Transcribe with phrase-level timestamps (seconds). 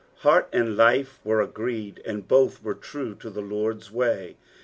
[0.21, 4.35] Heart and lite were ^ced, and both were true to the Ix>rd's way.